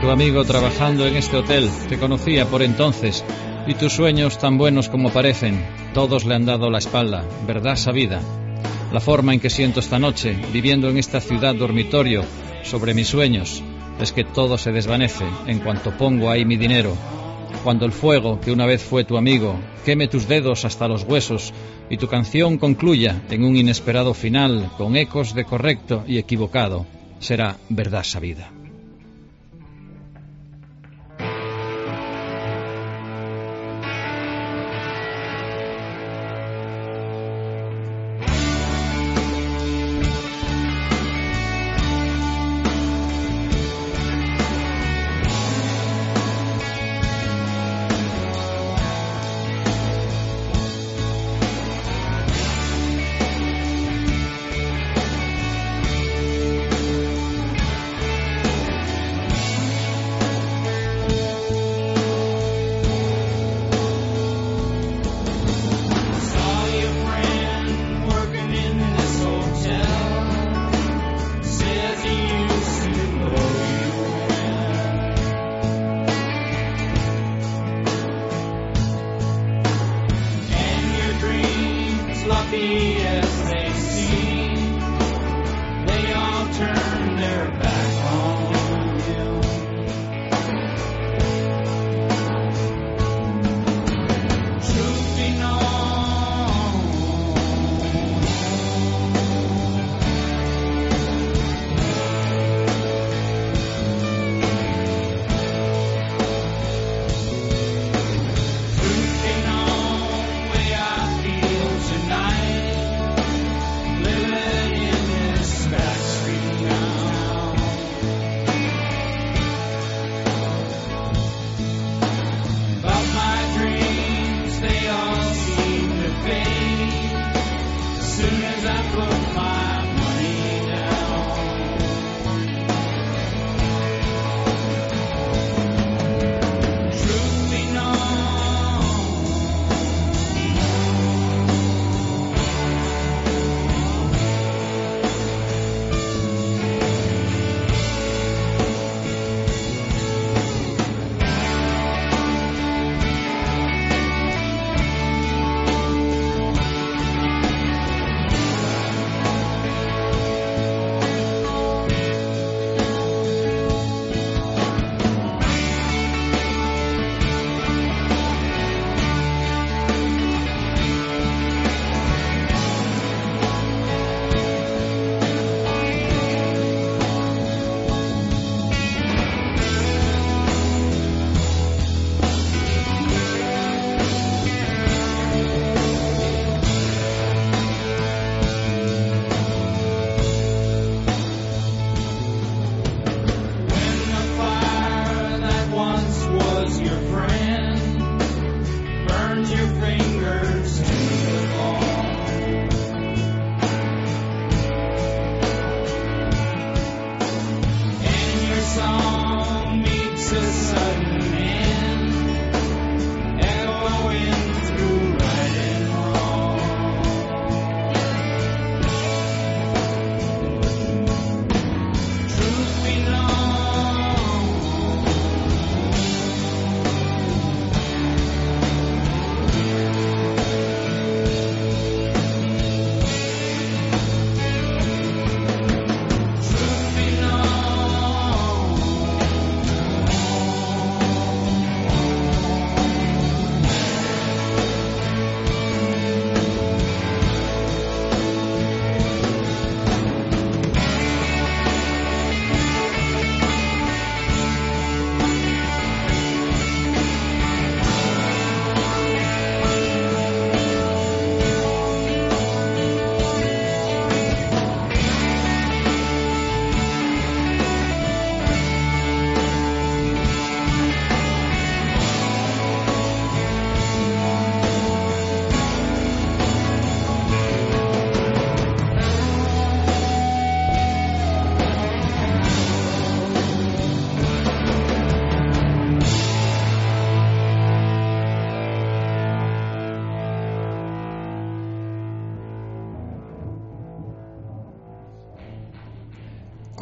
Tu 0.00 0.10
amigo 0.10 0.44
trabajando 0.44 1.06
en 1.06 1.16
este 1.16 1.36
hotel, 1.36 1.68
te 1.88 1.98
conocía 1.98 2.46
por 2.46 2.62
entonces, 2.62 3.24
y 3.66 3.74
tus 3.74 3.92
sueños 3.92 4.38
tan 4.38 4.56
buenos 4.58 4.88
como 4.88 5.10
parecen, 5.10 5.64
todos 5.92 6.24
le 6.24 6.34
han 6.34 6.44
dado 6.44 6.70
la 6.70 6.78
espalda, 6.78 7.24
verdad 7.46 7.76
sabida. 7.76 8.20
La 8.92 9.00
forma 9.00 9.34
en 9.34 9.40
que 9.40 9.50
siento 9.50 9.80
esta 9.80 9.98
noche, 9.98 10.36
viviendo 10.52 10.88
en 10.88 10.98
esta 10.98 11.20
ciudad 11.20 11.54
dormitorio, 11.54 12.24
sobre 12.62 12.94
mis 12.94 13.08
sueños, 13.08 13.62
es 14.00 14.12
que 14.12 14.24
todo 14.24 14.58
se 14.58 14.72
desvanece 14.72 15.24
en 15.46 15.58
cuanto 15.58 15.96
pongo 15.96 16.30
ahí 16.30 16.44
mi 16.44 16.56
dinero. 16.56 16.94
Cuando 17.64 17.84
el 17.84 17.92
fuego, 17.92 18.40
que 18.40 18.52
una 18.52 18.66
vez 18.66 18.82
fue 18.82 19.04
tu 19.04 19.16
amigo, 19.16 19.58
queme 19.84 20.06
tus 20.06 20.28
dedos 20.28 20.64
hasta 20.64 20.86
los 20.86 21.02
huesos 21.04 21.52
y 21.90 21.96
tu 21.96 22.06
canción 22.08 22.58
concluya 22.58 23.22
en 23.30 23.42
un 23.42 23.56
inesperado 23.56 24.14
final 24.14 24.70
con 24.76 24.96
ecos 24.96 25.34
de 25.34 25.44
correcto 25.44 26.04
y 26.06 26.18
equivocado, 26.18 26.86
será 27.18 27.56
verdad 27.68 28.04
sabida. 28.04 28.52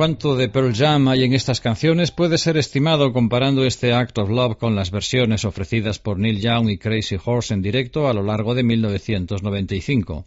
Cuánto 0.06 0.36
de 0.36 0.48
Pearl 0.48 0.72
Jam 0.72 1.08
hay 1.08 1.24
en 1.24 1.32
estas 1.32 1.60
canciones 1.60 2.12
puede 2.12 2.38
ser 2.38 2.56
estimado 2.56 3.12
comparando 3.12 3.64
este 3.64 3.92
Act 3.92 4.16
of 4.18 4.30
Love 4.30 4.56
con 4.56 4.76
las 4.76 4.92
versiones 4.92 5.44
ofrecidas 5.44 5.98
por 5.98 6.16
Neil 6.16 6.40
Young 6.40 6.70
y 6.70 6.78
Crazy 6.78 7.16
Horse 7.24 7.52
en 7.52 7.60
directo 7.60 8.06
a 8.06 8.14
lo 8.14 8.22
largo 8.22 8.54
de 8.54 8.62
1995. 8.62 10.24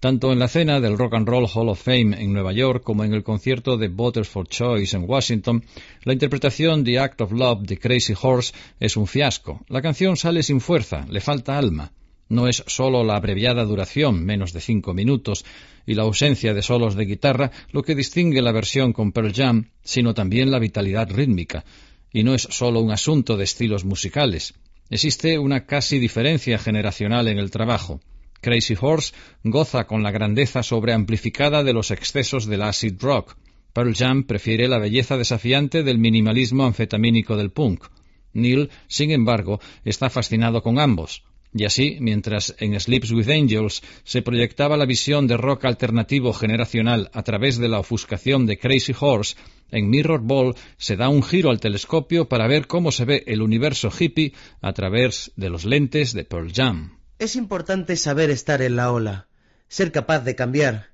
Tanto 0.00 0.32
en 0.32 0.38
la 0.38 0.48
cena 0.48 0.80
del 0.80 0.98
Rock 0.98 1.14
and 1.14 1.26
Roll 1.26 1.48
Hall 1.50 1.70
of 1.70 1.82
Fame 1.82 2.22
en 2.22 2.34
Nueva 2.34 2.52
York 2.52 2.82
como 2.84 3.04
en 3.04 3.14
el 3.14 3.22
concierto 3.22 3.78
de 3.78 3.88
Voters 3.88 4.28
for 4.28 4.46
Choice 4.46 4.94
en 4.94 5.08
Washington, 5.08 5.64
la 6.04 6.12
interpretación 6.12 6.84
de 6.84 6.98
Act 6.98 7.22
of 7.22 7.32
Love 7.32 7.62
de 7.62 7.78
Crazy 7.78 8.12
Horse 8.20 8.52
es 8.80 8.98
un 8.98 9.06
fiasco. 9.06 9.62
La 9.68 9.80
canción 9.80 10.18
sale 10.18 10.42
sin 10.42 10.60
fuerza, 10.60 11.06
le 11.08 11.22
falta 11.22 11.56
alma. 11.56 11.90
No 12.28 12.48
es 12.48 12.64
solo 12.66 13.04
la 13.04 13.16
abreviada 13.16 13.64
duración, 13.64 14.24
menos 14.24 14.52
de 14.52 14.60
cinco 14.60 14.94
minutos, 14.94 15.44
y 15.86 15.94
la 15.94 16.02
ausencia 16.02 16.54
de 16.54 16.62
solos 16.62 16.96
de 16.96 17.04
guitarra 17.04 17.52
lo 17.70 17.82
que 17.82 17.94
distingue 17.94 18.42
la 18.42 18.52
versión 18.52 18.92
con 18.92 19.12
Pearl 19.12 19.32
Jam, 19.32 19.70
sino 19.82 20.14
también 20.14 20.50
la 20.50 20.58
vitalidad 20.58 21.08
rítmica. 21.10 21.64
Y 22.12 22.24
no 22.24 22.34
es 22.34 22.42
solo 22.42 22.80
un 22.80 22.90
asunto 22.90 23.36
de 23.36 23.44
estilos 23.44 23.84
musicales. 23.84 24.54
Existe 24.90 25.38
una 25.38 25.66
casi 25.66 25.98
diferencia 25.98 26.58
generacional 26.58 27.28
en 27.28 27.38
el 27.38 27.50
trabajo. 27.50 28.00
Crazy 28.40 28.76
Horse 28.80 29.14
goza 29.44 29.86
con 29.86 30.02
la 30.02 30.10
grandeza 30.10 30.62
sobreamplificada 30.62 31.62
de 31.62 31.72
los 31.72 31.90
excesos 31.90 32.46
del 32.46 32.62
acid 32.62 32.94
rock. 33.00 33.36
Pearl 33.72 33.94
Jam 33.94 34.24
prefiere 34.24 34.68
la 34.68 34.78
belleza 34.78 35.16
desafiante 35.16 35.82
del 35.82 35.98
minimalismo 35.98 36.64
anfetamínico 36.64 37.36
del 37.36 37.50
punk. 37.50 37.84
Neil, 38.32 38.70
sin 38.86 39.10
embargo, 39.10 39.60
está 39.84 40.10
fascinado 40.10 40.62
con 40.62 40.78
ambos. 40.78 41.24
Y 41.58 41.64
así, 41.64 41.96
mientras 42.00 42.54
en 42.58 42.78
Sleeps 42.78 43.12
with 43.12 43.30
Angels 43.30 43.82
se 44.04 44.20
proyectaba 44.20 44.76
la 44.76 44.84
visión 44.84 45.26
de 45.26 45.38
rock 45.38 45.64
alternativo 45.64 46.34
generacional 46.34 47.08
a 47.14 47.22
través 47.22 47.56
de 47.56 47.68
la 47.68 47.78
ofuscación 47.78 48.44
de 48.44 48.58
Crazy 48.58 48.92
Horse, 48.98 49.36
en 49.70 49.88
Mirror 49.88 50.20
Ball 50.20 50.54
se 50.76 50.96
da 50.96 51.08
un 51.08 51.22
giro 51.22 51.48
al 51.48 51.58
telescopio 51.58 52.28
para 52.28 52.46
ver 52.46 52.66
cómo 52.66 52.92
se 52.92 53.06
ve 53.06 53.24
el 53.26 53.40
universo 53.40 53.90
hippie 53.90 54.34
a 54.60 54.74
través 54.74 55.32
de 55.36 55.48
los 55.48 55.64
lentes 55.64 56.12
de 56.12 56.24
Pearl 56.24 56.52
Jam. 56.52 56.98
Es 57.18 57.36
importante 57.36 57.96
saber 57.96 58.28
estar 58.28 58.60
en 58.60 58.76
la 58.76 58.92
ola, 58.92 59.28
ser 59.66 59.92
capaz 59.92 60.20
de 60.20 60.34
cambiar, 60.34 60.90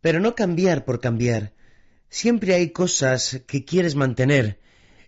pero 0.00 0.20
no 0.20 0.34
cambiar 0.34 0.86
por 0.86 1.00
cambiar. 1.00 1.52
Siempre 2.08 2.54
hay 2.54 2.70
cosas 2.70 3.42
que 3.46 3.66
quieres 3.66 3.94
mantener, 3.94 4.58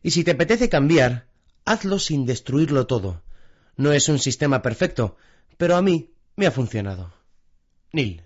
y 0.02 0.10
si 0.10 0.24
te 0.24 0.32
apetece 0.32 0.68
cambiar, 0.68 1.26
hazlo 1.64 1.98
sin 1.98 2.26
destruirlo 2.26 2.86
todo. 2.86 3.23
No 3.76 3.92
es 3.92 4.08
un 4.08 4.18
sistema 4.18 4.62
perfecto, 4.62 5.16
pero 5.56 5.76
a 5.76 5.82
mí 5.82 6.10
me 6.36 6.46
ha 6.46 6.50
funcionado. 6.50 7.12
Neil. 7.92 8.22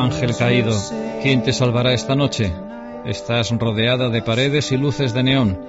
Ángel 0.00 0.34
caído, 0.34 0.74
¿quién 1.22 1.42
te 1.42 1.52
salvará 1.52 1.92
esta 1.92 2.14
noche? 2.14 2.50
Estás 3.04 3.50
rodeada 3.50 4.08
de 4.08 4.22
paredes 4.22 4.72
y 4.72 4.78
luces 4.78 5.12
de 5.12 5.22
neón. 5.22 5.60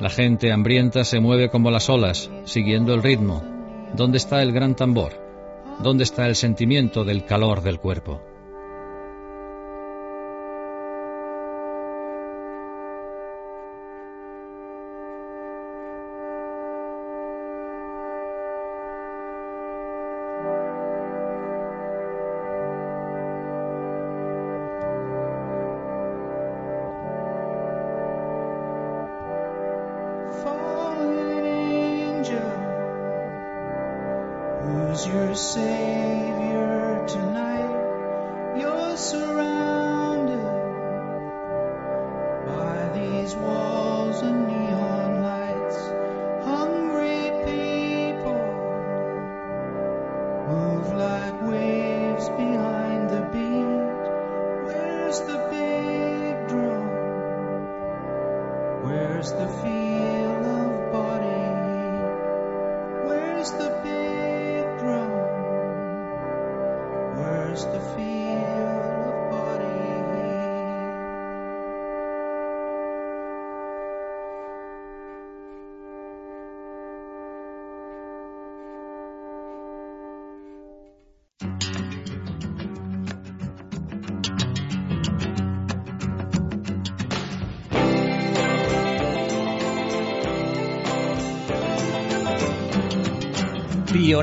La 0.00 0.08
gente 0.08 0.52
hambrienta 0.52 1.04
se 1.04 1.20
mueve 1.20 1.50
como 1.50 1.70
las 1.70 1.90
olas, 1.90 2.30
siguiendo 2.44 2.94
el 2.94 3.02
ritmo. 3.02 3.42
¿Dónde 3.94 4.16
está 4.16 4.42
el 4.42 4.52
gran 4.52 4.74
tambor? 4.74 5.12
¿Dónde 5.82 6.04
está 6.04 6.26
el 6.26 6.34
sentimiento 6.34 7.04
del 7.04 7.26
calor 7.26 7.60
del 7.60 7.78
cuerpo? 7.78 8.22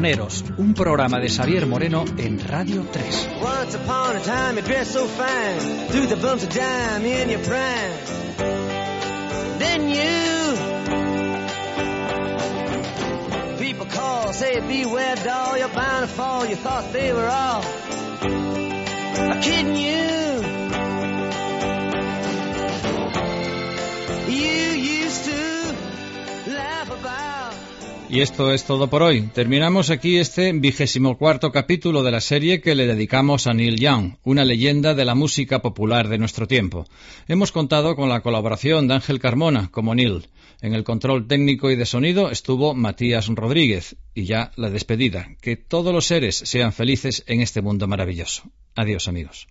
Un 0.04 0.74
programa 0.74 1.20
de 1.20 1.30
Xavier 1.30 1.68
Moreno 1.68 2.04
en 2.18 2.40
Radio 2.48 2.84
3. 2.92 3.28
Once 3.40 3.76
upon 3.76 4.16
a 4.16 4.20
time 4.20 4.56
you 4.56 4.64
dressed 4.64 4.94
so 4.94 5.06
fine, 5.06 5.60
threw 5.90 6.08
the 6.08 6.16
bumps 6.16 6.44
of 6.44 6.50
dime 6.50 7.06
in 7.06 7.30
your 7.30 7.40
prime. 7.44 7.92
Then 9.60 9.88
you, 9.88 10.58
people 13.60 13.86
call, 13.86 14.34
say 14.34 14.60
beware 14.62 15.18
doll, 15.18 15.60
you're 15.60 15.70
bound 15.70 16.08
to 16.08 16.16
fall. 16.16 16.48
You 16.48 16.56
thought 16.56 16.92
they 16.92 17.14
were 17.14 17.30
all 17.30 17.62
kidding 19.44 19.76
you. 19.76 20.42
You 24.34 24.72
used 24.82 25.26
to 25.26 25.76
laugh 26.48 26.90
about. 26.90 27.31
Y 28.12 28.20
esto 28.20 28.52
es 28.52 28.66
todo 28.66 28.90
por 28.90 29.04
hoy. 29.04 29.22
Terminamos 29.34 29.90
aquí 29.90 30.18
este 30.18 30.52
vigésimo 30.52 31.18
cuarto 31.18 31.54
capítulo 31.54 32.04
de 32.04 32.12
la 32.12 32.20
serie 32.20 32.60
que 32.60 32.76
le 32.76 32.86
dedicamos 32.86 33.48
a 33.48 33.54
Neil 33.54 33.80
Young, 33.80 34.16
una 34.26 34.44
leyenda 34.44 34.94
de 34.94 35.06
la 35.06 35.16
música 35.16 35.62
popular 35.62 36.10
de 36.10 36.18
nuestro 36.18 36.46
tiempo. 36.46 36.86
Hemos 37.30 37.54
contado 37.54 37.96
con 37.96 38.10
la 38.10 38.20
colaboración 38.20 38.90
de 38.90 38.96
Ángel 38.96 39.20
Carmona 39.20 39.70
como 39.72 39.96
Neil. 39.96 40.28
En 40.62 40.74
el 40.74 40.84
control 40.84 41.26
técnico 41.26 41.72
y 41.72 41.78
de 41.78 41.86
sonido 41.86 42.30
estuvo 42.30 42.76
Matías 42.76 43.28
Rodríguez. 43.28 43.96
Y 44.14 44.26
ya 44.26 44.52
la 44.58 44.70
despedida. 44.70 45.30
Que 45.42 45.56
todos 45.56 45.94
los 45.94 46.06
seres 46.06 46.36
sean 46.36 46.74
felices 46.74 47.24
en 47.28 47.40
este 47.40 47.62
mundo 47.62 47.88
maravilloso. 47.88 48.44
Adiós 48.76 49.08
amigos. 49.08 49.48